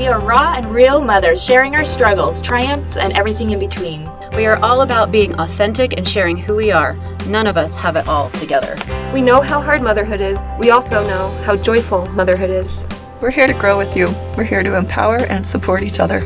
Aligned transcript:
We 0.00 0.06
are 0.06 0.18
raw 0.18 0.54
and 0.56 0.74
real 0.74 1.04
mothers 1.04 1.44
sharing 1.44 1.74
our 1.74 1.84
struggles, 1.84 2.40
triumphs, 2.40 2.96
and 2.96 3.12
everything 3.12 3.50
in 3.50 3.58
between. 3.58 4.08
We 4.34 4.46
are 4.46 4.56
all 4.64 4.80
about 4.80 5.12
being 5.12 5.38
authentic 5.38 5.92
and 5.98 6.08
sharing 6.08 6.38
who 6.38 6.56
we 6.56 6.70
are. 6.70 6.94
None 7.26 7.46
of 7.46 7.58
us 7.58 7.74
have 7.74 7.96
it 7.96 8.08
all 8.08 8.30
together. 8.30 8.78
We 9.12 9.20
know 9.20 9.42
how 9.42 9.60
hard 9.60 9.82
motherhood 9.82 10.22
is. 10.22 10.52
We 10.58 10.70
also 10.70 11.06
know 11.06 11.28
how 11.44 11.54
joyful 11.54 12.06
motherhood 12.12 12.48
is. 12.48 12.86
We're 13.20 13.30
here 13.30 13.46
to 13.46 13.52
grow 13.52 13.76
with 13.76 13.94
you. 13.94 14.06
We're 14.38 14.44
here 14.44 14.62
to 14.62 14.78
empower 14.78 15.18
and 15.26 15.46
support 15.46 15.82
each 15.82 16.00
other. 16.00 16.22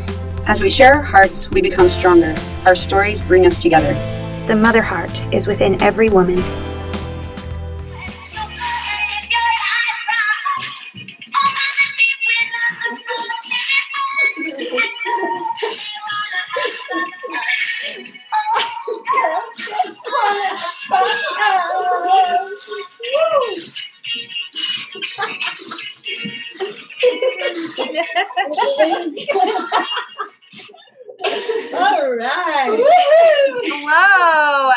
As 0.46 0.62
we 0.62 0.70
share 0.70 0.94
our 0.94 1.02
hearts, 1.02 1.50
we 1.50 1.60
become 1.60 1.88
stronger. 1.88 2.36
Our 2.66 2.76
stories 2.76 3.20
bring 3.22 3.44
us 3.44 3.60
together. 3.60 3.94
The 4.46 4.54
mother 4.54 4.82
heart 4.82 5.26
is 5.34 5.48
within 5.48 5.82
every 5.82 6.10
woman. 6.10 6.44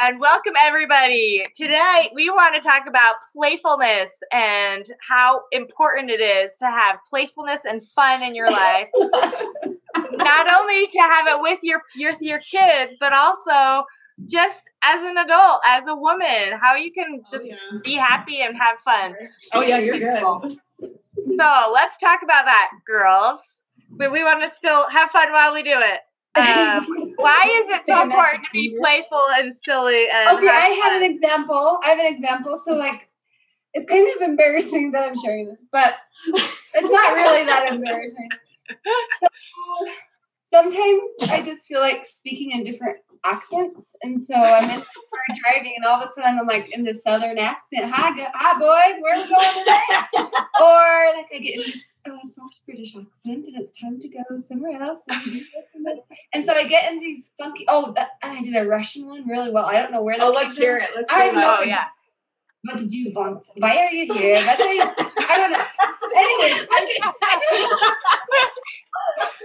And 0.07 0.21
welcome 0.21 0.53
everybody. 0.57 1.45
Today 1.53 2.09
we 2.15 2.29
want 2.29 2.55
to 2.55 2.61
talk 2.61 2.87
about 2.87 3.15
playfulness 3.35 4.09
and 4.31 4.85
how 5.05 5.41
important 5.51 6.09
it 6.09 6.21
is 6.21 6.55
to 6.59 6.65
have 6.67 6.99
playfulness 7.09 7.65
and 7.65 7.83
fun 7.83 8.23
in 8.23 8.33
your 8.33 8.49
life. 8.49 8.87
Not 8.95 10.53
only 10.53 10.87
to 10.87 10.99
have 10.99 11.27
it 11.27 11.41
with 11.41 11.59
your 11.61 11.81
your 11.97 12.13
your 12.21 12.39
kids, 12.39 12.95
but 13.01 13.11
also 13.11 13.85
just 14.23 14.69
as 14.81 15.03
an 15.03 15.17
adult, 15.17 15.59
as 15.67 15.87
a 15.87 15.95
woman, 15.95 16.57
how 16.57 16.75
you 16.75 16.93
can 16.93 17.19
oh, 17.21 17.29
just 17.29 17.51
Oh, 17.51 17.55
yeah. 17.73 17.79
be 17.83 17.95
happy 17.95 18.39
and 18.43 18.55
have 18.57 18.79
fun. 18.79 19.13
Oh 19.53 19.61
yeah, 19.61 19.79
you're 19.79 19.99
good. 19.99 20.51
So 21.37 21.71
let's 21.73 21.97
talk 21.97 22.21
about 22.23 22.45
that, 22.45 22.69
girls. 22.87 23.41
But 23.89 24.13
we 24.13 24.23
want 24.23 24.41
to 24.41 24.55
still 24.55 24.87
have 24.89 25.11
fun 25.11 25.33
while 25.33 25.53
we 25.53 25.63
do 25.63 25.75
it. 25.75 25.99
Um, 26.37 27.13
why 27.17 27.63
is 27.63 27.69
it 27.69 27.85
so 27.85 28.01
important 28.01 28.43
to 28.45 28.49
be 28.53 28.75
playful 28.79 29.21
and 29.37 29.55
silly? 29.65 30.07
And 30.13 30.37
Okay, 30.37 30.47
I 30.49 30.79
have 30.83 30.93
fun? 30.93 31.03
an 31.03 31.11
example. 31.11 31.79
I 31.83 31.89
have 31.89 31.99
an 31.99 32.13
example. 32.13 32.57
So 32.57 32.75
like 32.75 33.09
it's 33.73 33.85
kind 33.85 34.07
of 34.15 34.21
embarrassing 34.27 34.91
that 34.91 35.03
I'm 35.03 35.15
sharing 35.15 35.45
this, 35.47 35.63
but 35.71 35.95
it's 36.27 36.91
not 36.91 37.13
really 37.15 37.45
that 37.45 37.67
embarrassing. 37.71 38.29
So, 39.19 39.27
sometimes 40.43 41.11
I 41.29 41.43
just 41.45 41.67
feel 41.67 41.79
like 41.79 42.05
speaking 42.05 42.51
in 42.51 42.63
different 42.63 42.97
accents, 43.23 43.95
and 44.01 44.21
so 44.21 44.33
I'm 44.33 44.63
in 44.69 44.79
the 44.79 44.85
car 44.85 45.35
driving, 45.43 45.73
and 45.75 45.85
all 45.85 46.01
of 46.01 46.07
a 46.07 46.11
sudden 46.11 46.39
I'm 46.39 46.47
like 46.47 46.73
in 46.73 46.83
the 46.83 46.93
southern 46.93 47.37
accent. 47.37 47.91
Hi, 47.93 48.15
go- 48.17 48.27
hi, 48.33 48.53
boys, 48.59 49.01
where 49.01 49.15
are 49.15 49.23
we 49.23 49.29
going 49.29 49.63
today? 49.63 50.31
or 50.61 51.15
like 51.15 51.27
I 51.33 51.39
get 51.39 51.55
in 51.55 51.61
this 51.61 51.93
uh, 52.05 52.17
soft 52.25 52.61
British 52.65 52.95
accent, 52.95 53.47
and 53.47 53.57
it's 53.57 53.79
time 53.79 53.99
to 53.99 54.09
go 54.09 54.37
somewhere 54.37 54.81
else. 54.81 55.03
And, 55.07 55.23
do 55.23 55.31
this 55.39 55.66
and, 56.33 56.43
so 56.45 56.53
I 56.53 56.67
get 56.67 56.91
in 56.91 56.99
these 56.99 57.31
funky. 57.37 57.65
Oh, 57.67 57.93
that, 57.95 58.11
and 58.21 58.33
I 58.33 58.41
did 58.41 58.55
a 58.55 58.65
Russian 58.67 59.07
one 59.07 59.27
really 59.27 59.51
well. 59.51 59.65
I 59.65 59.73
don't 59.81 59.91
know 59.91 60.01
where 60.01 60.17
that. 60.17 60.23
Oh, 60.23 60.31
let's 60.31 60.55
from. 60.55 60.63
hear 60.63 60.77
it. 60.77 60.89
Let's 60.95 61.11
I 61.11 61.23
hear 61.25 61.33
know. 61.33 61.57
Oh 61.59 61.63
yeah. 61.63 61.85
What 62.63 62.77
did 62.77 62.91
you 62.91 63.11
want? 63.15 63.45
Why 63.57 63.77
are 63.77 63.91
you 63.91 64.13
here? 64.13 64.41
That's 64.43 64.61
how 64.61 64.71
you, 64.71 64.81
I 64.81 65.37
don't 65.37 65.51
know. 65.51 65.65
Anyway, 66.17 66.49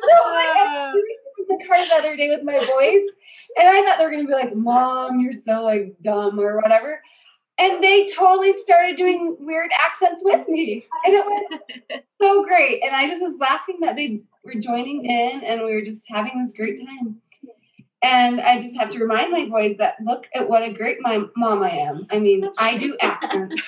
so 0.03 0.31
like 0.31 0.49
I'm 0.57 0.89
uh. 0.89 0.93
doing 0.93 1.05
it 1.07 1.21
in 1.39 1.59
the 1.59 1.65
car 1.67 1.87
the 1.87 1.95
other 1.95 2.17
day 2.17 2.29
with 2.31 2.43
my 2.43 2.59
boys, 2.59 3.07
and 3.59 3.69
I 3.69 3.83
thought 3.85 3.99
they 3.99 4.05
were 4.05 4.11
gonna 4.11 4.25
be 4.27 4.33
like, 4.33 4.55
"Mom, 4.55 5.21
you're 5.21 5.33
so 5.33 5.63
like 5.63 5.97
dumb" 6.03 6.41
or 6.41 6.57
whatever. 6.57 7.01
And 7.59 7.83
they 7.83 8.07
totally 8.07 8.53
started 8.53 8.97
doing 8.97 9.37
weird 9.39 9.71
accents 9.85 10.23
with 10.25 10.49
me, 10.49 10.85
and 11.05 11.15
it 11.15 11.25
was 11.25 12.03
so 12.21 12.45
great. 12.45 12.83
And 12.83 12.97
I 12.97 13.07
just 13.07 13.23
was 13.23 13.37
laughing 13.39 13.79
that 13.81 13.95
they 13.95 14.23
were 14.45 14.55
joining 14.59 15.05
in, 15.05 15.45
and 15.45 15.63
we 15.63 15.75
were 15.75 15.83
just 15.83 16.05
having 16.11 16.39
this 16.41 16.55
great 16.57 16.85
time. 16.85 17.21
And 18.03 18.41
I 18.41 18.59
just 18.59 18.77
have 18.79 18.91
to 18.91 18.99
remind 18.99 19.31
my 19.31 19.45
boys 19.45 19.77
that 19.77 19.95
look 20.03 20.29
at 20.35 20.49
what 20.49 20.65
a 20.65 20.73
great 20.73 20.99
my 21.01 21.25
mom 21.37 21.63
I 21.63 21.71
am. 21.71 22.07
I 22.11 22.19
mean, 22.19 22.49
I 22.59 22.77
do 22.77 22.97
accents. 23.01 23.63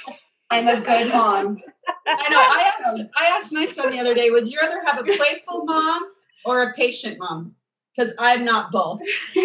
I'm 0.51 0.67
a 0.67 0.81
good 0.81 1.13
mom. 1.13 1.59
I 2.07 2.29
know. 2.31 2.41
I 2.41 2.73
asked. 2.77 3.01
I 3.17 3.27
asked 3.27 3.53
my 3.53 3.65
son 3.65 3.91
the 3.91 4.01
other 4.01 4.15
day. 4.15 4.31
Would 4.31 4.49
you 4.49 4.59
rather 4.61 4.83
have 4.87 4.99
a 4.99 5.05
playful 5.05 5.65
mom 5.65 6.03
or 6.45 6.63
a 6.63 6.73
patient 6.75 7.19
mom? 7.19 7.55
Because 7.97 8.13
I'm 8.19 8.45
not 8.45 8.73
both. 8.73 9.01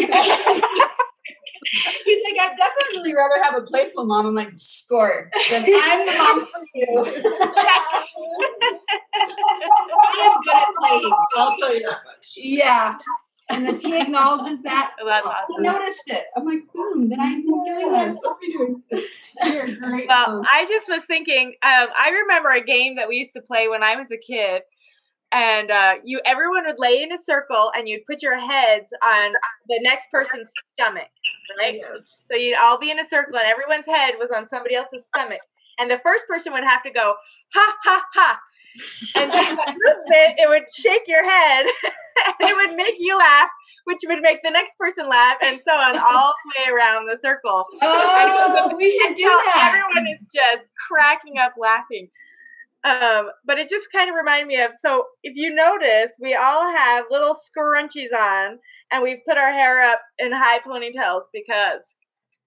He's 2.05 2.21
like, 2.23 2.39
I'd 2.51 2.55
definitely 2.57 3.13
rather 3.13 3.43
have 3.43 3.55
a 3.55 3.61
playful 3.65 4.05
mom. 4.05 4.25
I'm 4.25 4.35
like, 4.35 4.51
score. 4.55 5.29
Then 5.49 5.63
I'm 5.63 6.05
the 6.05 6.15
mom 6.17 6.45
for 6.45 6.61
you. 6.73 7.05
I 9.13 9.25
am 10.21 10.41
good 10.43 10.55
at 10.55 10.73
playing. 10.75 11.13
I'll 11.37 11.57
tell 11.57 11.73
you 11.73 11.81
that 11.81 11.99
much. 12.05 12.33
Yeah. 12.35 12.97
And 13.51 13.67
if 13.67 13.81
he 13.81 13.99
acknowledges 13.99 14.61
that, 14.61 14.93
Oh, 15.01 15.05
That's 15.07 15.59
I 15.59 15.61
noticed 15.61 16.09
it. 16.09 16.25
I'm 16.35 16.45
like, 16.45 16.61
boom, 16.73 17.09
then 17.09 17.19
I'm 17.19 17.41
doing 17.43 17.91
what 17.91 17.99
I'm 17.99 18.11
supposed 18.11 18.39
to 18.41 18.47
be 18.47 18.53
doing. 18.53 18.83
you're 19.43 19.75
great 19.89 20.07
Well, 20.07 20.27
mom. 20.37 20.45
I 20.51 20.65
just 20.67 20.87
was 20.87 21.03
thinking. 21.05 21.55
Um, 21.63 21.87
I 21.97 22.09
remember 22.21 22.51
a 22.51 22.61
game 22.63 22.95
that 22.97 23.07
we 23.07 23.15
used 23.15 23.33
to 23.33 23.41
play 23.41 23.67
when 23.67 23.81
I 23.83 23.95
was 23.95 24.11
a 24.11 24.17
kid, 24.17 24.61
and 25.31 25.69
uh, 25.71 25.95
you 26.03 26.19
everyone 26.25 26.65
would 26.65 26.79
lay 26.79 27.01
in 27.01 27.11
a 27.11 27.17
circle, 27.17 27.71
and 27.75 27.87
you'd 27.87 28.05
put 28.05 28.21
your 28.21 28.37
heads 28.37 28.91
on 29.03 29.33
the 29.67 29.79
next 29.81 30.09
person's 30.11 30.49
stomach, 30.73 31.09
right? 31.59 31.75
Yes. 31.75 32.19
So 32.23 32.35
you'd 32.35 32.57
all 32.57 32.79
be 32.79 32.91
in 32.91 32.99
a 32.99 33.07
circle, 33.07 33.37
and 33.37 33.47
everyone's 33.47 33.85
head 33.85 34.15
was 34.19 34.29
on 34.35 34.47
somebody 34.47 34.75
else's 34.75 35.05
stomach, 35.05 35.41
and 35.77 35.89
the 35.89 35.99
first 36.03 36.27
person 36.27 36.53
would 36.53 36.63
have 36.63 36.83
to 36.83 36.91
go 36.91 37.13
ha 37.53 37.75
ha 37.83 38.05
ha, 38.13 38.39
and 39.17 39.31
just 39.31 39.55
by 39.57 39.65
movement, 39.65 40.35
it 40.37 40.49
would 40.49 40.63
shake 40.73 41.03
your 41.07 41.29
head, 41.29 41.65
and 42.39 42.49
it 42.49 42.55
would 42.55 42.75
make 42.75 42.95
you 42.97 43.17
laugh. 43.17 43.49
Which 43.85 44.01
would 44.05 44.21
make 44.21 44.43
the 44.43 44.51
next 44.51 44.77
person 44.77 45.09
laugh, 45.09 45.37
and 45.43 45.59
so 45.65 45.71
on, 45.71 45.97
all 45.97 46.33
the 46.45 46.61
way 46.61 46.71
around 46.71 47.07
the 47.07 47.17
circle. 47.19 47.65
Oh, 47.81 48.75
we 48.77 48.87
should 48.87 49.15
do 49.15 49.23
that. 49.23 49.73
Everyone 49.73 50.13
is 50.13 50.29
just 50.31 50.71
cracking 50.87 51.39
up 51.39 51.53
laughing. 51.57 52.07
Um, 52.85 53.29
but 53.45 53.57
it 53.57 53.69
just 53.69 53.91
kind 53.91 54.09
of 54.09 54.15
reminded 54.15 54.47
me 54.47 54.61
of 54.61 54.71
so 54.79 55.05
if 55.23 55.35
you 55.35 55.53
notice, 55.53 56.13
we 56.19 56.33
all 56.35 56.71
have 56.71 57.05
little 57.09 57.35
scrunchies 57.35 58.13
on 58.17 58.57
and 58.91 59.03
we've 59.03 59.19
put 59.27 59.37
our 59.37 59.51
hair 59.51 59.81
up 59.81 59.99
in 60.17 60.31
high 60.31 60.59
ponytails 60.59 61.23
because 61.33 61.81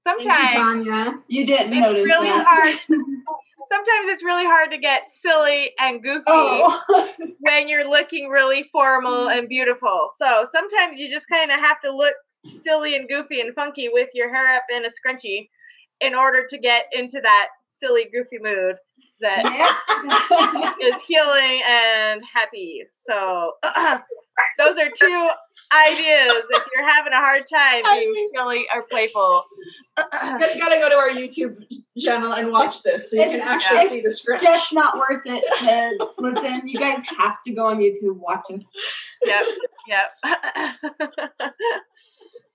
you, 0.06 0.22
sometimes 0.25 0.53
Tanya. 0.53 1.20
You 1.28 1.44
didn't 1.44 1.75
it's 1.75 1.82
notice 1.82 2.04
really 2.04 2.28
that. 2.28 2.47
hard. 2.47 2.75
Sometimes 3.69 4.09
it's 4.09 4.25
really 4.25 4.44
hard 4.44 4.70
to 4.72 4.78
get 4.78 5.09
silly 5.09 5.70
and 5.78 6.03
goofy 6.03 6.25
Oh. 6.26 7.09
when 7.41 7.69
you're 7.69 7.88
looking 7.88 8.28
really 8.28 8.64
formal 8.64 9.28
and 9.28 9.49
beautiful. 9.49 10.10
So 10.16 10.44
sometimes 10.50 10.99
you 10.99 11.09
just 11.09 11.28
kind 11.28 11.50
of 11.53 11.60
have 11.60 11.81
to 11.82 11.94
look 11.94 12.14
silly 12.64 12.97
and 12.97 13.09
goofy 13.09 13.41
and 13.41 13.54
funky 13.54 13.88
with 13.88 14.09
your 14.14 14.34
hair 14.34 14.56
up 14.56 14.64
in 14.75 14.84
a 14.84 14.88
scrunchie 14.88 15.49
in 16.00 16.14
order 16.14 16.44
to 16.50 16.59
get 16.59 16.87
into 16.93 17.20
that 17.20 17.49
silly, 17.62 18.09
goofy 18.12 18.38
mood 18.41 18.76
that 19.22 19.42
Yeah. 19.44 20.86
is 20.88 21.02
healing 21.04 21.62
and 21.66 22.22
happy. 22.32 22.82
So 22.92 23.52
those 24.58 24.76
are 24.78 24.90
two 24.90 25.28
ideas. 25.72 26.42
If 26.50 26.66
you're 26.74 26.88
having 26.88 27.12
a 27.12 27.16
hard 27.16 27.44
time, 27.52 27.82
you 27.84 28.30
silly 28.34 28.66
or 28.74 28.82
playful. 28.90 29.42
You 29.98 30.04
guys 30.38 30.56
got 30.58 30.68
to 30.74 30.78
go 30.80 30.88
to 30.88 30.96
our 30.96 31.10
YouTube 31.10 31.56
channel 31.98 32.32
and 32.32 32.50
watch 32.50 32.82
this 32.82 33.10
so 33.10 33.16
you 33.16 33.30
can 33.30 33.40
actually 33.40 33.78
It's 33.78 33.90
see 33.90 34.00
the 34.02 34.10
script. 34.10 34.42
It's 34.42 34.50
just 34.50 34.72
not 34.72 34.96
worth 34.96 35.22
it 35.26 35.44
to 35.60 36.08
listen. 36.18 36.68
You 36.68 36.78
guys 36.78 37.04
have 37.18 37.42
to 37.46 37.52
go 37.52 37.66
on 37.66 37.78
YouTube, 37.78 38.16
watch 38.16 38.46
us. 38.52 38.70
yep, 39.25 39.44
yep. 39.88 40.10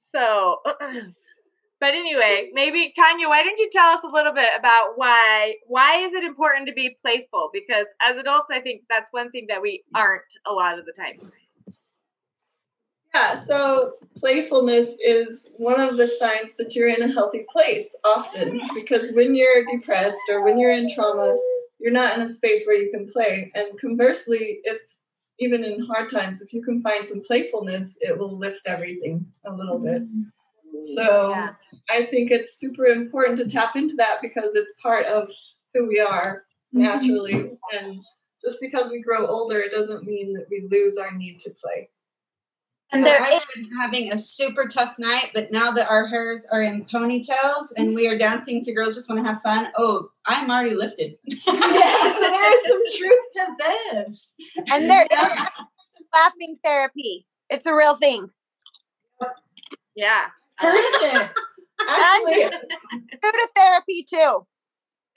so, 0.01 0.57
but 1.79 1.94
anyway, 1.94 2.50
maybe 2.53 2.91
Tanya, 2.95 3.29
why 3.29 3.44
don't 3.44 3.57
you 3.59 3.69
tell 3.71 3.95
us 3.95 4.03
a 4.03 4.07
little 4.07 4.33
bit 4.33 4.50
about 4.57 4.94
why 4.95 5.56
why 5.68 5.97
is 5.97 6.13
it 6.13 6.24
important 6.24 6.68
to 6.68 6.74
be 6.74 6.97
playful? 7.01 7.50
Because 7.53 7.85
as 8.07 8.19
adults, 8.19 8.47
I 8.51 8.59
think 8.59 8.81
that's 8.89 9.12
one 9.12 9.31
thing 9.31 9.45
that 9.50 9.62
we 9.62 9.83
aren't 9.95 10.24
a 10.45 10.51
lot 10.51 10.79
of 10.79 10.85
the 10.85 10.94
time. 10.94 11.31
Yeah, 13.13 13.35
so 13.35 13.94
playfulness 14.18 14.97
is 15.03 15.50
one 15.57 15.79
of 15.79 15.97
the 15.97 16.07
signs 16.07 16.56
that 16.57 16.75
you're 16.75 16.89
in 16.89 17.01
a 17.01 17.12
healthy 17.12 17.45
place 17.51 17.95
often 18.06 18.62
because 18.75 19.13
when 19.13 19.33
you're 19.33 19.65
depressed 19.65 20.19
or 20.30 20.44
when 20.44 20.59
you're 20.59 20.71
in 20.71 20.94
trauma, 20.94 21.38
you're 21.80 21.91
not 21.91 22.15
in 22.15 22.21
a 22.21 22.27
space 22.27 22.65
where 22.65 22.75
you 22.75 22.91
can 22.91 23.07
play. 23.07 23.51
And 23.56 23.80
conversely, 23.80 24.59
if 24.63 24.80
even 25.39 25.63
in 25.63 25.85
hard 25.85 26.12
times, 26.12 26.41
if 26.41 26.53
you 26.53 26.63
can 26.63 26.81
find 26.81 27.07
some 27.07 27.21
playfulness, 27.21 27.97
it 28.01 28.18
will 28.18 28.38
lift 28.38 28.68
everything 28.68 29.25
a 29.45 29.53
little 29.53 29.80
bit. 29.80 30.03
Mm-hmm. 30.03 30.23
So 30.81 31.31
Yeah. 31.31 31.53
I 31.89 32.03
think 32.03 32.31
it's 32.31 32.59
super 32.59 32.85
important 32.85 33.39
to 33.39 33.47
tap 33.47 33.75
into 33.75 33.95
that 33.95 34.21
because 34.21 34.56
it's 34.56 34.74
part 34.81 35.06
of 35.06 35.29
who 35.74 35.88
we 35.88 36.00
are 36.00 36.44
mm-hmm. 36.74 36.83
naturally 36.83 37.57
and 37.74 38.00
just 38.44 38.59
because 38.62 38.89
we 38.89 39.01
grow 39.01 39.27
older, 39.27 39.59
it 39.59 39.71
doesn't 39.71 40.03
mean 40.03 40.33
that 40.33 40.45
we 40.50 40.68
lose 40.69 40.97
our 40.97 41.12
need 41.15 41.39
to 41.41 41.51
play. 41.51 41.89
And 42.94 43.06
So 43.06 43.12
I've 43.12 43.45
been 43.53 43.69
having 43.81 44.13
a 44.13 44.18
super 44.18 44.65
tough 44.65 44.97
night, 44.97 45.31
but 45.33 45.51
now 45.51 45.71
that 45.71 45.89
our 45.89 46.07
hairs 46.07 46.45
are 46.51 46.62
in 46.62 46.85
ponytails 46.85 47.73
and 47.75 47.94
we 47.94 48.07
are 48.07 48.18
dancing 48.18 48.62
to 48.63 48.73
Girls 48.73 48.95
Just 48.95 49.09
Want 49.09 49.21
to 49.21 49.30
Have 49.30 49.41
Fun, 49.41 49.68
oh, 49.75 50.09
I'm 50.25 50.50
already 50.50 50.73
lifted. 50.73 51.18
so 51.39 51.51
there 51.51 52.53
is 52.53 52.63
some 52.63 52.81
truth 52.97 53.25
to 53.33 53.45
this. 53.59 54.35
And 54.71 54.89
there 54.89 55.06
is 55.06 55.38
laughing 56.13 56.57
therapy. 56.63 57.25
It's 57.50 57.65
a 57.65 57.75
real 57.75 57.97
thing. 57.97 58.30
Yeah. 59.95 60.27
Heard 60.57 60.95
of 60.95 61.01
it. 61.01 61.31
Actually, 61.89 62.57
Buddha 63.21 63.48
therapy 63.56 64.04
too. 64.04 64.45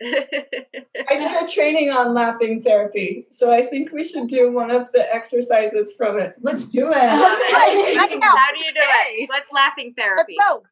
I 0.02 1.18
did 1.18 1.44
a 1.44 1.46
training 1.46 1.90
on 1.90 2.14
laughing 2.14 2.62
therapy, 2.62 3.26
so 3.30 3.52
I 3.52 3.62
think 3.62 3.92
we 3.92 4.02
should 4.02 4.28
do 4.28 4.50
one 4.50 4.70
of 4.70 4.90
the 4.92 5.14
exercises 5.14 5.94
from 5.96 6.18
it. 6.18 6.34
Let's 6.40 6.70
do 6.70 6.88
it. 6.90 6.94
How 6.94 7.36
do 7.36 8.60
you 8.60 8.72
do 8.72 8.80
it? 8.80 9.28
What's 9.28 9.52
laughing 9.52 9.94
therapy? 9.96 10.36
Let's 10.38 10.50
go. 10.50 10.62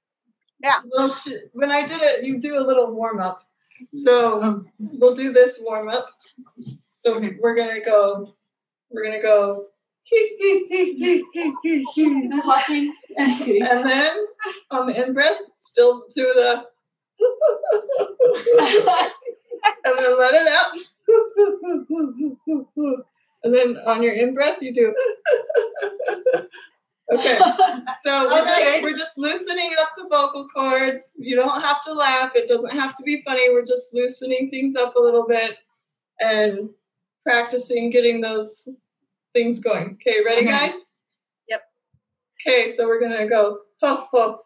Yeah. 0.62 0.80
Well, 0.90 1.14
when 1.52 1.70
I 1.70 1.86
did 1.86 2.00
it, 2.02 2.24
you 2.24 2.40
do 2.40 2.58
a 2.58 2.64
little 2.64 2.92
warm 2.92 3.20
up. 3.20 3.44
So 3.92 4.42
um. 4.42 4.68
we'll 4.78 5.14
do 5.14 5.32
this 5.32 5.60
warm 5.62 5.88
up. 5.88 6.10
So 6.92 7.20
we're 7.40 7.54
gonna 7.54 7.84
go. 7.84 8.34
We're 8.90 9.04
gonna 9.04 9.22
go. 9.22 9.66
Who's 11.94 12.46
watching? 12.46 12.94
And 13.16 13.84
then 13.86 14.26
on 14.70 14.86
the 14.86 15.04
in 15.04 15.12
breath, 15.12 15.38
still 15.56 16.04
do 16.14 16.32
the. 16.34 16.64
and 19.84 19.98
then 19.98 20.18
let 20.18 20.34
it 20.34 20.48
out. 20.48 20.72
and 23.44 23.54
then 23.54 23.76
on 23.86 24.02
your 24.02 24.14
in 24.14 24.34
breath, 24.34 24.62
you 24.62 24.72
do. 24.72 24.94
okay. 27.12 27.38
So 28.04 28.26
we're, 28.26 28.40
Okay. 28.42 28.70
just, 28.72 28.82
we're 28.82 28.96
just 28.96 29.18
loosening 29.18 29.72
up 29.80 29.90
the 29.96 30.06
vocal 30.08 30.46
cords. 30.48 31.12
You 31.16 31.36
don't 31.36 31.60
have 31.60 31.82
to 31.84 31.92
laugh. 31.92 32.32
It 32.34 32.48
doesn't 32.48 32.70
have 32.70 32.96
to 32.96 33.02
be 33.02 33.22
funny. 33.22 33.50
We're 33.50 33.64
just 33.64 33.92
loosening 33.92 34.50
things 34.50 34.76
up 34.76 34.94
a 34.96 35.00
little 35.00 35.26
bit 35.26 35.56
and 36.20 36.70
practicing 37.22 37.90
getting 37.90 38.20
those 38.20 38.68
things 39.38 39.60
going. 39.60 39.96
Okay, 40.00 40.24
ready, 40.24 40.40
Okay. 40.40 40.50
guys? 40.50 40.74
Yep. 41.48 41.62
Okay, 42.40 42.72
so 42.72 42.86
we're 42.86 43.00
gonna 43.00 43.28
go. 43.28 43.60
Ho, 43.80 44.08
ho, 44.10 44.42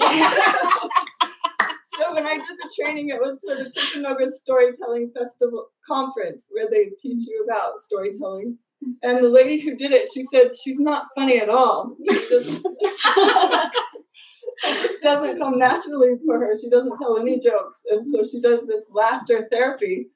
So 1.98 2.12
when 2.12 2.26
I 2.26 2.34
did 2.34 2.58
the 2.58 2.70
training, 2.78 3.08
it 3.08 3.18
was 3.18 3.40
for 3.40 3.54
the 3.54 3.70
Timpanogos 3.70 4.32
Storytelling 4.32 5.12
Festival 5.16 5.68
conference 5.88 6.48
where 6.50 6.68
they 6.70 6.90
teach 7.00 7.26
you 7.26 7.46
about 7.48 7.78
storytelling. 7.78 8.58
And 9.02 9.24
the 9.24 9.30
lady 9.30 9.60
who 9.60 9.76
did 9.76 9.92
it, 9.92 10.08
she 10.12 10.22
said 10.22 10.50
she's 10.54 10.78
not 10.78 11.06
funny 11.16 11.40
at 11.40 11.48
all. 11.48 11.96
She 12.06 12.14
just 12.14 12.50
it 14.64 14.82
just 14.82 15.02
doesn't 15.02 15.38
come 15.38 15.58
naturally 15.58 16.16
for 16.24 16.38
her. 16.38 16.54
She 16.56 16.68
doesn't 16.68 16.98
tell 16.98 17.18
any 17.18 17.38
jokes, 17.38 17.82
and 17.90 18.06
so 18.06 18.22
she 18.22 18.40
does 18.40 18.66
this 18.66 18.90
laughter 18.92 19.48
therapy. 19.50 20.08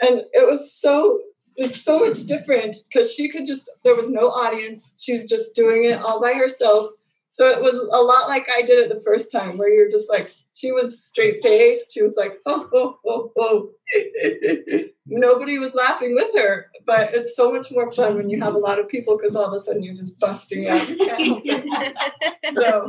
And 0.00 0.22
it 0.32 0.46
was 0.48 0.74
so 0.74 1.20
it's 1.56 1.82
so 1.82 2.00
much 2.00 2.24
different 2.24 2.76
because 2.88 3.14
she 3.14 3.28
could 3.28 3.46
just 3.46 3.70
there 3.84 3.96
was 3.96 4.10
no 4.10 4.28
audience. 4.28 4.94
She's 4.98 5.28
just 5.28 5.54
doing 5.54 5.84
it 5.84 6.00
all 6.00 6.20
by 6.20 6.34
herself. 6.34 6.90
So 7.32 7.48
it 7.48 7.62
was 7.62 7.72
a 7.72 8.04
lot 8.04 8.28
like 8.28 8.46
I 8.54 8.60
did 8.60 8.78
it 8.78 8.90
the 8.90 9.02
first 9.04 9.32
time, 9.32 9.56
where 9.56 9.72
you're 9.72 9.90
just 9.90 10.10
like 10.10 10.30
she 10.52 10.70
was 10.70 11.02
straight 11.02 11.42
faced. 11.42 11.92
She 11.92 12.02
was 12.02 12.14
like, 12.16 12.34
oh, 12.44 12.68
oh, 12.74 12.98
oh, 13.06 13.32
oh. 13.38 13.70
Nobody 15.06 15.58
was 15.58 15.74
laughing 15.74 16.14
with 16.14 16.28
her, 16.36 16.66
but 16.86 17.14
it's 17.14 17.34
so 17.34 17.50
much 17.50 17.72
more 17.72 17.90
fun 17.90 18.16
when 18.16 18.28
you 18.28 18.40
have 18.42 18.54
a 18.54 18.58
lot 18.58 18.78
of 18.78 18.88
people 18.88 19.16
because 19.16 19.34
all 19.34 19.46
of 19.46 19.52
a 19.54 19.58
sudden 19.58 19.82
you're 19.82 19.96
just 19.96 20.20
busting 20.20 20.68
out. 20.68 20.86
You 20.88 20.96
can't 20.96 21.22
help 21.22 21.42
it. 21.44 22.54
so, 22.54 22.86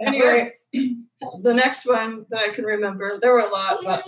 anyway, 0.00 0.48
the 0.72 1.54
next 1.54 1.86
one 1.86 2.26
that 2.30 2.40
I 2.40 2.52
can 2.52 2.64
remember, 2.64 3.18
there 3.20 3.32
were 3.32 3.40
a 3.40 3.52
lot, 3.52 3.78
but 3.84 4.04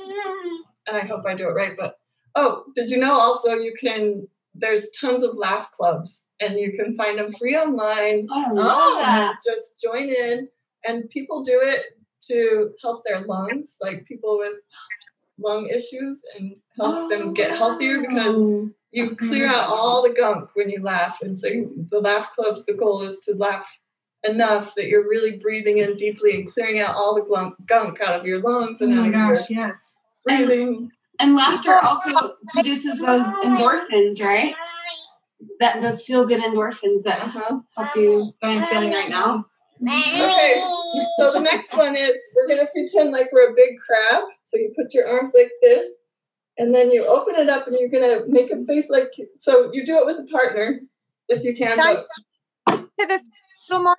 and 0.89 0.97
I 0.97 1.07
hope 1.07 1.25
I 1.25 1.35
do 1.35 1.49
it 1.49 1.53
right. 1.53 1.77
But 1.77 1.99
oh, 2.35 2.65
did 2.75 2.91
you 2.91 2.99
know 2.99 3.19
also 3.19 3.55
you 3.55 3.75
can? 3.81 4.27
There's 4.57 4.91
tons 5.01 5.25
of 5.25 5.37
laugh 5.37 5.71
clubs, 5.73 6.24
and 6.41 6.59
you 6.59 6.73
can 6.73 6.95
find 6.95 7.19
them 7.19 7.33
free 7.33 7.57
online. 7.57 8.29
I 8.31 8.51
love 8.51 8.97
um, 8.97 9.03
that. 9.03 9.37
Just 9.45 9.81
join 9.81 10.09
in, 10.09 10.49
and 10.87 11.09
people 11.11 11.43
do 11.43 11.61
it 11.63 11.99
to 12.29 12.73
help 12.83 13.03
their 13.05 13.21
lungs, 13.21 13.77
like 13.83 14.05
people 14.07 14.39
with 14.39 14.57
lung 15.39 15.67
issues, 15.69 16.25
and 16.37 16.57
help 16.79 17.11
them 17.11 17.33
get 17.35 17.57
healthier 17.57 18.01
because 18.01 18.37
oh. 18.37 18.71
you 18.93 19.15
clear 19.17 19.47
out 19.47 19.69
all 19.69 20.03
the 20.03 20.15
gunk 20.15 20.51
when 20.55 20.71
you 20.71 20.83
laugh. 20.83 21.21
And 21.23 21.39
so 21.39 21.49
the 21.91 22.01
laugh 22.01 22.33
clubs, 22.35 22.67
the 22.67 22.75
goal 22.75 23.03
is 23.03 23.21
to 23.21 23.35
laugh 23.35 23.79
enough 24.25 24.75
that 24.75 24.89
you're 24.89 25.09
really 25.09 25.39
breathing 25.39 25.79
in 25.79 25.97
deeply 25.97 26.35
and 26.35 26.51
clearing 26.51 26.81
out 26.81 26.95
all 26.95 27.15
the 27.15 27.55
gunk 27.67 28.01
out 28.01 28.19
of 28.19 28.27
your 28.27 28.41
lungs 28.41 28.81
Oh 28.81 28.87
and 28.87 28.97
my 28.97 29.11
gosh, 29.11 29.51
yes. 29.51 29.97
breathing. 30.25 30.91
And 31.21 31.37
laughter 31.37 31.75
also 31.83 32.35
produces 32.49 32.99
those 33.01 33.25
endorphins, 33.45 34.21
right? 34.21 34.55
That 35.61 35.81
those 35.83 36.03
feel 36.03 36.27
good 36.27 36.41
endorphins 36.41 37.03
that 37.05 37.21
Uh-huh. 37.23 37.61
help 37.77 37.97
you. 37.97 38.33
I'm 38.43 38.63
feeling 38.67 38.93
right 38.93 39.09
now. 39.09 39.47
Okay, 39.83 40.63
so 41.17 41.33
the 41.33 41.41
next 41.41 41.77
one 41.77 41.95
is 41.97 42.13
we're 42.35 42.49
gonna 42.49 42.69
pretend 42.75 43.11
like 43.11 43.31
we're 43.33 43.51
a 43.51 43.55
big 43.55 43.77
crab. 43.85 44.23
So 44.43 44.57
you 44.57 44.73
put 44.77 44.95
your 44.95 45.07
arms 45.09 45.33
like 45.35 45.51
this, 45.63 45.87
and 46.59 46.75
then 46.75 46.91
you 46.91 47.05
open 47.07 47.35
it 47.35 47.49
up, 47.51 47.67
and 47.67 47.77
you're 47.79 47.89
gonna 47.91 48.25
make 48.29 48.51
a 48.51 48.65
face 48.67 48.89
like. 48.89 49.11
So 49.39 49.71
you 49.73 49.85
do 49.85 49.99
it 49.99 50.07
with 50.07 50.19
a 50.21 50.25
partner, 50.27 50.81
if 51.29 51.43
you 51.45 51.55
can. 51.55 51.75
Can 51.77 51.97
but- 52.67 52.81
To 52.99 53.07
this 53.07 53.29
a 53.71 53.73
little 53.75 53.85
more. 53.85 53.97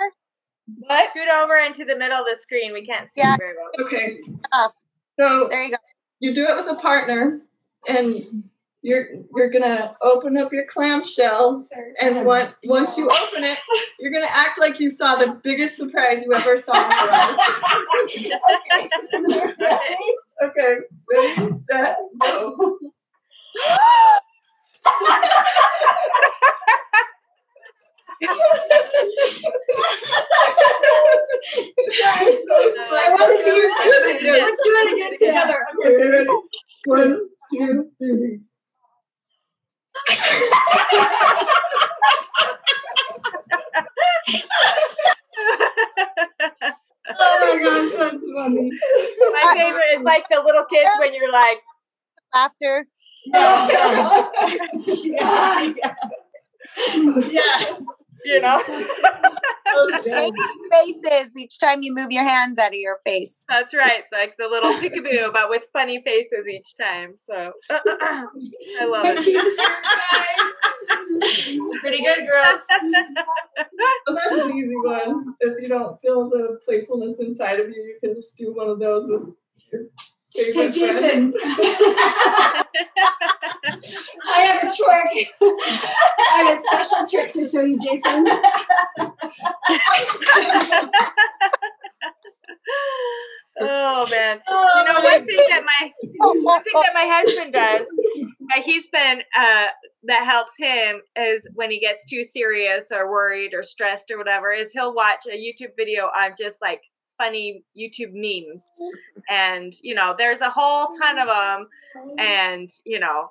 What? 0.79 1.09
Scoot 1.11 1.27
over 1.29 1.57
into 1.57 1.85
the 1.85 1.95
middle 1.95 2.17
of 2.19 2.25
the 2.25 2.35
screen. 2.41 2.73
We 2.73 2.85
can't 2.85 3.11
see 3.13 3.21
Yeah. 3.21 3.35
very 3.37 3.53
well. 3.55 3.85
Okay, 3.85 4.19
Off. 4.53 4.73
so 5.19 5.47
There 5.49 5.61
you 5.63 5.71
go. 5.71 5.77
you 6.19 6.33
do 6.33 6.47
it 6.47 6.55
with 6.55 6.67
a 6.67 6.75
partner, 6.75 7.41
and 7.87 8.49
you're 8.85 9.07
you're 9.35 9.49
gonna 9.49 9.97
open 10.03 10.37
up 10.37 10.53
your 10.53 10.65
clamshell, 10.67 11.67
and 11.99 12.19
um, 12.19 12.25
one, 12.25 12.53
once 12.65 12.95
you 12.99 13.09
open 13.09 13.43
it, 13.43 13.57
you're 13.99 14.11
gonna 14.11 14.27
act 14.29 14.59
like 14.59 14.79
you 14.79 14.91
saw 14.91 15.15
the 15.15 15.39
biggest 15.43 15.75
surprise 15.75 16.23
you 16.23 16.31
ever 16.35 16.55
saw 16.55 16.75
in 16.75 16.91
your 19.31 19.47
life. 19.47 19.79
okay, 20.43 20.75
ready, 21.11 21.51
set, 21.67 21.97
go. 22.21 22.77
I 32.77 33.09
want 33.09 33.31
to 33.31 33.43
see 33.43 33.55
your. 33.55 34.43
Let's 34.43 34.61
do 34.63 34.69
it 34.69 34.93
again 34.93 35.13
together. 35.17 35.65
Okay, 35.83 36.07
ready? 36.07 36.29
One, 36.85 37.29
two, 37.51 37.89
three. 37.97 38.41
God. 48.49 48.69
My 49.31 49.53
favorite 49.53 49.91
is 49.97 50.03
like 50.03 50.27
the 50.29 50.41
little 50.43 50.65
kids 50.65 50.89
when 50.99 51.13
you're 51.13 51.31
like, 51.31 51.57
Laughter. 52.33 52.87
Yeah. 53.25 53.73
Yeah. 57.31 57.77
you 58.25 58.41
know. 58.41 58.61
Faces 60.71 61.31
each 61.37 61.59
time 61.59 61.81
you 61.81 61.93
move 61.93 62.11
your 62.11 62.23
hands 62.23 62.57
out 62.59 62.69
of 62.69 62.75
your 62.75 62.97
face. 63.05 63.45
That's 63.49 63.73
right, 63.73 64.03
like 64.11 64.35
the 64.37 64.47
little 64.47 64.71
peekaboo, 64.73 65.33
but 65.33 65.49
with 65.49 65.63
funny 65.73 66.01
faces 66.03 66.47
each 66.47 66.75
time. 66.75 67.15
So 67.17 67.51
I 67.69 68.85
love 68.85 69.05
it. 69.05 70.51
It's 71.27 71.79
pretty 71.79 72.03
good, 72.03 72.27
girls. 72.27 72.65
Well, 74.07 74.15
that's 74.15 74.43
an 74.43 74.51
easy 74.57 74.75
one. 74.75 75.33
If 75.39 75.61
you 75.61 75.67
don't 75.69 75.99
feel 76.01 76.29
the 76.29 76.59
playfulness 76.63 77.19
inside 77.19 77.59
of 77.59 77.69
you, 77.69 77.75
you 77.75 77.97
can 78.01 78.13
just 78.13 78.37
do 78.37 78.53
one 78.53 78.69
of 78.69 78.79
those 78.79 79.07
with 79.07 79.29
your 79.71 79.83
Show 80.35 80.41
your 80.41 80.53
Hey, 80.53 80.67
best 80.67 80.79
friends. 80.99 81.33
Jason. 81.33 81.33
I 84.27 84.41
have 84.41 84.63
a 84.63 84.67
trick. 84.67 85.29
I 85.41 86.43
have 86.43 86.57
a 86.59 86.61
special 86.83 87.07
trick 87.07 87.31
to 87.33 87.45
show 87.45 87.63
you, 87.63 87.77
Jason. 87.79 88.25
Oh 93.61 94.05
man! 94.11 94.41
you 94.49 94.83
know 94.93 94.99
one 95.01 95.25
thing 95.25 95.37
that 95.49 95.63
my 95.63 95.91
one 96.19 96.61
thing 96.63 96.73
that 96.75 96.91
my 96.93 97.05
husband 97.07 97.53
does 97.53 97.87
that 98.49 98.63
he's 98.65 98.87
been 98.89 99.21
uh, 99.37 99.67
that 100.07 100.25
helps 100.25 100.53
him 100.57 101.01
is 101.15 101.47
when 101.53 101.71
he 101.71 101.79
gets 101.79 102.05
too 102.05 102.23
serious 102.23 102.91
or 102.91 103.11
worried 103.11 103.53
or 103.53 103.63
stressed 103.63 104.11
or 104.11 104.17
whatever 104.17 104.51
is 104.51 104.71
he'll 104.71 104.93
watch 104.93 105.25
a 105.27 105.35
YouTube 105.35 105.71
video 105.77 106.05
on 106.17 106.31
just 106.37 106.61
like 106.61 106.81
funny 107.17 107.63
YouTube 107.77 108.11
memes, 108.13 108.65
and 109.29 109.73
you 109.81 109.95
know 109.95 110.13
there's 110.17 110.41
a 110.41 110.49
whole 110.49 110.89
ton 111.01 111.17
of 111.17 111.27
them, 111.27 111.67
and 112.19 112.69
you 112.85 112.99
know 112.99 113.29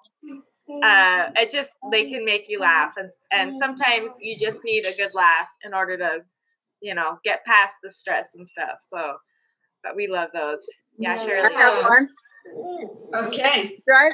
uh, 0.83 1.31
it 1.37 1.51
just 1.51 1.73
they 1.93 2.11
can 2.11 2.25
make 2.25 2.47
you 2.49 2.59
laugh, 2.61 2.95
and 2.97 3.11
and 3.33 3.59
sometimes 3.59 4.11
you 4.21 4.37
just 4.39 4.65
need 4.65 4.87
a 4.87 4.97
good 4.97 5.13
laugh 5.15 5.49
in 5.65 5.75
order 5.75 5.97
to 5.99 6.19
you 6.81 6.95
know 6.95 7.19
get 7.25 7.45
past 7.45 7.77
the 7.83 7.91
stress 7.91 8.35
and 8.35 8.47
stuff. 8.47 8.79
So. 8.81 9.17
But 9.83 9.97
we 9.97 10.07
love 10.07 10.31
those. 10.33 10.65
Yeah, 10.99 11.13
I 11.13 11.27
Shirley. 11.27 11.55
have 11.57 11.85
one. 11.85 12.09
Okay. 13.15 13.83
Drive 13.87 14.13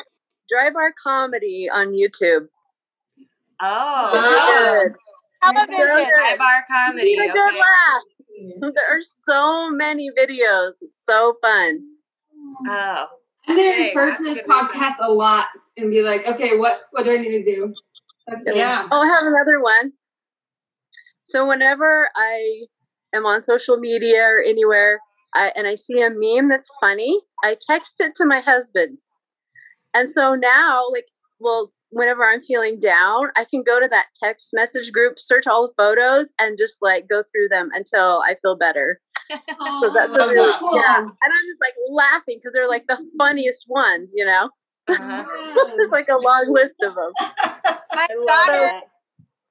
Dry 0.51 0.71
Bar 0.71 0.93
Comedy 1.03 1.69
on 1.73 1.89
YouTube. 1.89 2.49
Oh, 3.63 4.11
Really 4.13 4.37
oh. 4.37 4.81
good. 4.83 4.97
Television. 5.43 5.75
So 5.75 5.97
good. 5.97 6.09
Dry 6.19 6.37
Bar 6.37 6.65
Comedy. 6.71 7.17
Get 7.17 7.31
a 7.31 7.33
good 7.33 7.49
okay. 7.51 7.61
laugh. 7.61 8.75
There 8.75 8.87
are 8.89 9.03
so 9.03 9.71
many 9.71 10.11
videos. 10.11 10.73
It's 10.81 11.05
so 11.05 11.35
fun. 11.43 11.81
Oh, 12.69 13.07
I'm 13.47 13.57
gonna 13.57 13.73
Hey, 13.73 13.89
refer 13.89 14.15
to 14.15 14.23
this 14.23 14.41
podcast 14.41 14.95
a 15.01 15.13
lot 15.13 15.47
and 15.77 15.91
be 15.91 16.03
like, 16.03 16.27
okay, 16.27 16.57
what 16.57 16.81
what 16.91 17.05
do 17.05 17.13
I 17.13 17.19
need 17.19 17.31
to 17.31 17.45
do? 17.45 17.75
That's. 18.27 18.43
Yeah. 18.53 18.89
Oh, 18.91 19.03
I 19.03 19.07
have 19.07 19.27
another 19.27 19.61
one. 19.61 19.93
So 21.25 21.47
whenever 21.47 22.09
I 22.17 22.67
am 23.15 23.27
on 23.27 23.45
social 23.45 23.77
media 23.77 24.23
or 24.25 24.43
anywhere, 24.43 25.01
I, 25.35 25.53
and 25.55 25.67
I 25.67 25.75
see 25.75 26.01
a 26.01 26.11
meme 26.11 26.49
that's 26.49 26.69
funny, 26.81 27.21
I 27.45 27.57
text 27.61 28.01
it 28.01 28.15
to 28.17 28.27
my 28.27 28.41
husband. 28.41 29.01
And 29.95 30.11
so 30.11 30.35
now, 30.35 30.85
like, 30.93 31.07
well, 31.39 31.73
whenever 31.91 32.25
I'm 32.25 32.43
feeling 32.43 32.79
down, 32.79 33.29
I 33.37 33.45
can 33.45 33.63
go 33.63 33.81
to 33.81 33.89
that 33.89 34.07
text 34.23 34.51
message 34.53 34.93
group, 34.93 35.19
search 35.19 35.47
all 35.47 35.67
the 35.67 35.75
photos, 35.77 36.33
and 36.39 36.59
just 36.59 36.77
like 36.81 37.09
go 37.09 37.23
through 37.33 37.49
them 37.51 37.71
until 37.75 38.23
I 38.23 38.37
feel 38.43 38.57
better. 38.57 39.01
So 39.31 39.93
that's 39.95 40.13
a 40.13 40.29
really, 40.29 40.53
so 40.53 40.59
cool. 40.59 40.77
yeah. 40.77 40.99
And 40.99 41.09
I'm 41.09 41.47
just 41.49 41.61
like 41.61 41.75
laughing 41.91 42.39
because 42.39 42.53
they're 42.53 42.69
like 42.69 42.87
the 42.89 42.99
funniest 43.19 43.67
ones, 43.69 44.13
you 44.15 44.25
know? 44.25 44.51
uh-huh. 44.89 45.71
There's 45.77 45.91
like 45.91 46.09
a 46.09 46.17
long 46.17 46.47
list 46.49 46.77
of 46.83 46.95
them. 46.95 47.13
My 47.95 48.07
daughter, 48.07 48.53
that. 48.53 48.83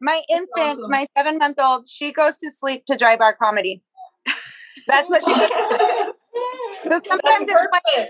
my 0.02 0.22
infant, 0.30 0.80
awesome. 0.80 0.92
my 0.92 1.06
seven 1.18 1.38
month 1.38 1.58
old, 1.62 1.88
she 1.90 2.12
goes 2.12 2.38
to 2.40 2.50
sleep 2.50 2.86
to 2.86 2.96
Dry 2.96 3.18
Bar 3.18 3.36
Comedy. 3.36 3.84
That's 4.88 5.10
what 5.10 5.24
she 5.24 5.34
does. 5.34 5.50
So 6.84 7.02
sometimes 7.10 7.50
it's 7.50 7.66
like 7.74 8.10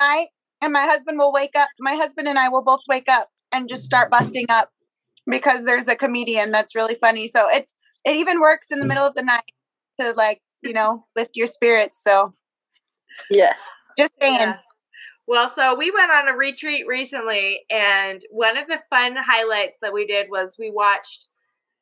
night, 0.00 0.26
and 0.64 0.72
my 0.72 0.82
husband 0.82 1.18
will 1.18 1.32
wake 1.32 1.56
up. 1.56 1.68
My 1.78 1.94
husband 1.94 2.26
and 2.26 2.38
I 2.38 2.48
will 2.48 2.64
both 2.64 2.80
wake 2.88 3.08
up 3.08 3.28
and 3.52 3.68
just 3.68 3.84
start 3.84 4.10
busting 4.10 4.46
up 4.50 4.70
because 5.26 5.64
there's 5.64 5.88
a 5.88 5.96
comedian 5.96 6.50
that's 6.50 6.74
really 6.74 6.96
funny. 6.96 7.28
So 7.28 7.46
it's 7.50 7.74
it 8.04 8.16
even 8.16 8.40
works 8.40 8.70
in 8.70 8.80
the 8.80 8.86
middle 8.86 9.06
of 9.06 9.14
the 9.14 9.22
night 9.22 9.52
to 10.00 10.12
like 10.16 10.40
you 10.62 10.72
know 10.72 11.06
lift 11.14 11.32
your 11.34 11.46
spirits. 11.46 12.02
So 12.02 12.34
Yes. 13.30 13.60
just 13.98 14.12
saying. 14.20 14.40
Yeah. 14.40 14.56
Well, 15.26 15.48
so 15.48 15.74
we 15.74 15.90
went 15.90 16.10
on 16.10 16.28
a 16.28 16.36
retreat 16.36 16.86
recently, 16.86 17.60
and 17.70 18.20
one 18.30 18.58
of 18.58 18.66
the 18.66 18.80
fun 18.90 19.16
highlights 19.16 19.78
that 19.80 19.92
we 19.92 20.06
did 20.06 20.28
was 20.28 20.56
we 20.58 20.70
watched 20.70 21.26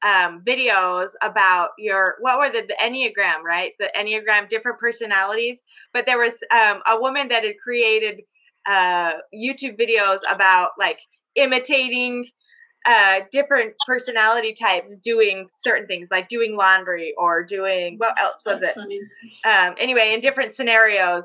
um, 0.05 0.43
videos 0.47 1.11
about 1.23 1.71
your 1.79 2.17
what 2.21 2.39
were 2.39 2.51
the, 2.51 2.63
the 2.67 2.77
enneagram, 2.81 3.43
right? 3.45 3.73
The 3.79 3.89
enneagram, 3.99 4.49
different 4.49 4.79
personalities. 4.79 5.61
But 5.93 6.07
there 6.07 6.19
was 6.19 6.39
um, 6.53 6.83
a 6.87 7.01
woman 7.01 7.29
that 7.29 7.45
had 7.45 7.55
created 7.63 8.23
uh, 8.67 9.13
YouTube 9.35 9.79
videos 9.79 10.19
about 10.31 10.71
like 10.79 11.01
imitating 11.35 12.27
uh, 12.85 13.21
different 13.31 13.75
personality 13.87 14.55
types 14.55 14.97
doing 14.97 15.49
certain 15.57 15.87
things, 15.87 16.09
like 16.11 16.29
doing 16.29 16.57
laundry 16.57 17.15
or 17.17 17.45
doing 17.45 17.97
what 17.99 18.19
else 18.19 18.43
was 18.45 18.61
That's 18.61 18.77
it? 18.77 19.49
um, 19.49 19.75
anyway, 19.79 20.13
in 20.15 20.21
different 20.21 20.55
scenarios. 20.55 21.25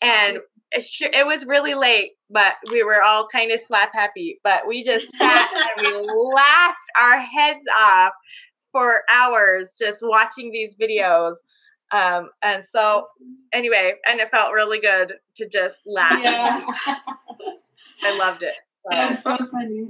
And 0.00 0.38
it, 0.70 0.84
sh- 0.84 1.02
it 1.02 1.26
was 1.26 1.44
really 1.44 1.74
late, 1.74 2.12
but 2.30 2.54
we 2.70 2.82
were 2.82 3.02
all 3.02 3.26
kind 3.28 3.50
of 3.52 3.60
slap 3.60 3.90
happy. 3.92 4.38
But 4.44 4.66
we 4.66 4.82
just 4.82 5.12
sat 5.16 5.50
and 5.76 5.86
we 5.86 5.92
laughed 6.34 6.78
our 7.00 7.20
heads 7.20 7.64
off 7.78 8.12
for 8.70 9.02
hours 9.12 9.74
just 9.78 10.00
watching 10.02 10.50
these 10.50 10.76
videos. 10.76 11.34
Um, 11.92 12.30
and 12.42 12.64
so, 12.64 13.06
anyway, 13.52 13.92
and 14.06 14.18
it 14.20 14.30
felt 14.30 14.52
really 14.52 14.80
good 14.80 15.14
to 15.36 15.48
just 15.48 15.82
laugh. 15.86 16.18
Yeah. 16.22 16.64
I 18.04 18.16
loved 18.18 18.42
it. 18.42 18.54
So, 18.84 18.96
That's 18.96 19.22
so 19.22 19.36
funny. 19.52 19.86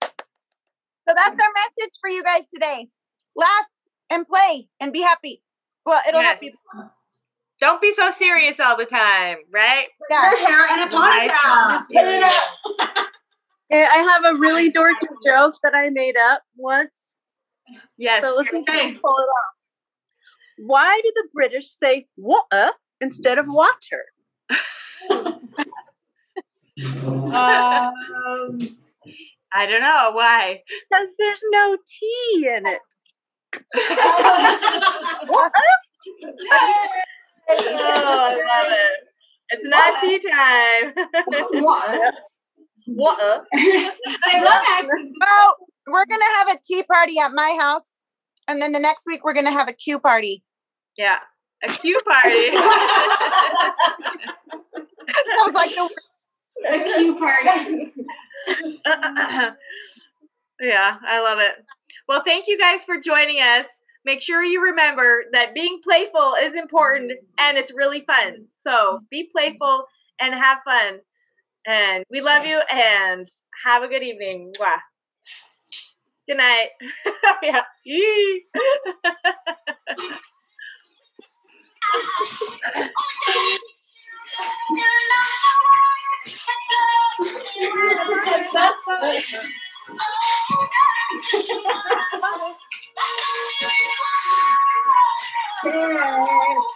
So 0.00 1.14
that's 1.16 1.30
our 1.30 1.52
message 1.56 1.94
for 2.00 2.08
you 2.08 2.22
guys 2.22 2.46
today. 2.46 2.86
Laugh 3.34 3.66
and 4.08 4.24
play 4.24 4.68
and 4.78 4.92
be 4.92 5.02
happy. 5.02 5.42
Well, 5.84 6.00
it'll 6.08 6.20
help 6.22 6.38
you. 6.42 6.52
don't 7.60 7.80
be 7.80 7.90
so 7.90 8.12
serious 8.12 8.60
all 8.60 8.76
the 8.76 8.84
time, 8.84 9.38
right? 9.52 9.86
Yeah. 10.08 10.30
Her 10.30 10.36
hair 10.46 10.66
and 10.70 10.88
a 10.88 10.94
Nice. 10.94 11.28
ponytail. 11.30 11.66
Just 11.68 11.88
put 11.88 12.04
it 12.04 12.22
up. 12.22 13.08
Okay, 13.72 13.82
I 13.82 13.96
have 13.96 14.24
a 14.32 14.38
really 14.38 14.70
dorky 14.70 15.08
joke 15.26 15.54
that 15.64 15.74
I 15.74 15.90
made 15.90 16.14
up 16.16 16.42
once. 16.56 17.16
Yes. 17.98 18.22
So 18.22 18.36
let's 18.36 18.48
see 18.52 18.58
if 18.58 18.64
we 18.68 18.72
can 18.72 18.98
pull 19.00 19.16
it 19.18 19.22
off. 19.26 19.55
Why 20.58 21.00
do 21.02 21.12
the 21.14 21.28
British 21.32 21.68
say 21.68 22.06
water 22.16 22.72
instead 23.00 23.38
of 23.38 23.46
water? 23.48 24.04
Um, 26.78 28.58
I 29.52 29.66
don't 29.66 29.80
know 29.80 30.10
why. 30.12 30.62
Because 30.90 31.14
there's 31.18 31.42
no 31.50 31.76
tea 31.86 32.48
in 32.56 32.66
it. 32.66 32.80
Oh, 35.28 35.50
I 37.48 38.34
love 38.34 38.72
it. 38.72 38.96
It's 39.50 39.64
not 39.64 40.00
tea 40.00 40.18
time. 40.18 40.94
Water. 41.62 42.12
Water. 42.88 43.46
I 43.54 44.34
love 44.34 44.62
that. 44.62 44.82
Well, 44.88 45.56
we're 45.88 46.06
gonna 46.06 46.36
have 46.38 46.48
a 46.50 46.58
tea 46.64 46.82
party 46.82 47.18
at 47.18 47.32
my 47.32 47.56
house, 47.58 47.95
and 48.48 48.60
then 48.62 48.72
the 48.72 48.80
next 48.80 49.06
week 49.06 49.24
we're 49.24 49.34
gonna 49.34 49.50
have 49.50 49.68
a 49.68 49.72
a 49.72 49.74
Q 49.74 49.98
party. 49.98 50.42
Yeah. 50.96 51.18
a 51.66 51.68
A 51.70 51.72
Q 51.72 52.00
party. 52.04 52.50
That 55.06 55.42
was 55.46 55.54
like 55.54 55.74
the 55.74 55.88
A 56.68 56.94
cute 56.96 57.18
party. 57.18 57.92
yeah, 60.60 60.96
I 61.06 61.20
love 61.20 61.38
it. 61.38 61.52
Well, 62.08 62.22
thank 62.24 62.46
you 62.48 62.58
guys 62.58 62.84
for 62.84 62.98
joining 63.00 63.38
us. 63.38 63.66
Make 64.04 64.22
sure 64.22 64.42
you 64.42 64.62
remember 64.62 65.24
that 65.32 65.54
being 65.54 65.80
playful 65.82 66.34
is 66.40 66.54
important 66.54 67.12
and 67.38 67.58
it's 67.58 67.72
really 67.74 68.02
fun. 68.06 68.46
So 68.62 69.00
be 69.10 69.28
playful 69.30 69.84
and 70.20 70.34
have 70.34 70.58
fun. 70.64 71.00
And 71.66 72.04
we 72.10 72.20
love 72.20 72.46
you 72.46 72.60
and 72.70 73.28
have 73.64 73.82
a 73.82 73.88
good 73.88 74.02
evening. 74.04 74.52
Mwah. 74.58 74.76
Good 76.28 76.38
night. 76.38 76.68
yeah. 77.42 77.62
Yee. 77.84 78.46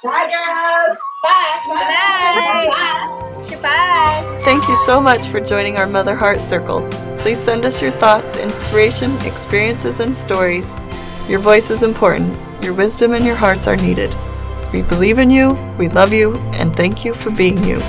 Bye, 0.03 0.29
girls. 0.29 0.99
Bye. 1.23 1.61
Bye. 1.67 2.67
Bye. 2.69 3.45
Goodbye. 3.51 4.39
Thank 4.43 4.69
you 4.69 4.77
so 4.77 5.01
much 5.01 5.27
for 5.27 5.41
joining 5.41 5.77
our 5.77 5.87
Mother 5.87 6.15
Heart 6.15 6.41
Circle. 6.41 7.10
Please 7.21 7.39
send 7.39 7.67
us 7.67 7.83
your 7.83 7.91
thoughts, 7.91 8.37
inspiration, 8.37 9.15
experiences, 9.27 10.01
and 10.01 10.17
stories. 10.17 10.81
Your 11.29 11.39
voice 11.39 11.69
is 11.69 11.83
important. 11.83 12.35
Your 12.65 12.73
wisdom 12.73 13.13
and 13.13 13.27
your 13.27 13.37
hearts 13.37 13.69
are 13.69 13.77
needed. 13.77 14.17
We 14.73 14.83
believe 14.83 15.19
in 15.19 15.31
you, 15.31 15.53
we 15.79 15.89
love 15.89 16.15
you, 16.15 16.37
and 16.55 16.75
thank 16.75 17.05
you 17.05 17.13
for 17.13 17.31
being 17.31 17.63
you. 17.63 17.83